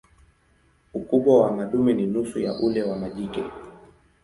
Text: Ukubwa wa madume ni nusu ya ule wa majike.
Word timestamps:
Ukubwa 0.93 1.39
wa 1.41 1.51
madume 1.55 1.93
ni 1.93 2.05
nusu 2.05 2.39
ya 2.39 2.59
ule 2.59 2.83
wa 2.83 2.97
majike. 2.99 3.43